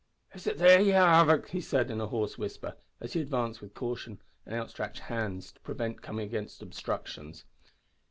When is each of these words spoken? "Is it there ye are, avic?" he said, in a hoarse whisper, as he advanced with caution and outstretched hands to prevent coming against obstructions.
"Is 0.33 0.47
it 0.47 0.57
there 0.57 0.81
ye 0.81 0.93
are, 0.93 1.07
avic?" 1.23 1.49
he 1.49 1.61
said, 1.61 1.91
in 1.91 2.01
a 2.01 2.07
hoarse 2.07 2.35
whisper, 2.35 2.75
as 2.99 3.13
he 3.13 3.21
advanced 3.21 3.61
with 3.61 3.75
caution 3.75 4.19
and 4.47 4.55
outstretched 4.55 5.01
hands 5.01 5.51
to 5.51 5.59
prevent 5.59 6.01
coming 6.01 6.25
against 6.25 6.63
obstructions. 6.63 7.45